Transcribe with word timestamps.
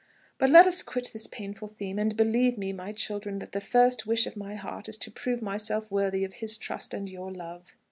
But 0.39 0.49
let 0.49 0.65
us 0.65 0.81
quit 0.81 1.11
this 1.13 1.27
painful 1.27 1.67
theme; 1.67 1.99
and 1.99 2.17
believe 2.17 2.57
me, 2.57 2.73
my 2.73 2.91
children, 2.91 3.37
that 3.37 3.51
the 3.51 3.61
first 3.61 4.07
wish 4.07 4.25
of 4.25 4.35
my 4.35 4.55
heart 4.55 4.89
is 4.89 4.97
to 4.97 5.11
prove 5.11 5.43
myself 5.43 5.91
worthy 5.91 6.23
of 6.23 6.33
his 6.33 6.57
trust 6.57 6.95
and 6.95 7.07
your 7.07 7.31
love." 7.31 7.75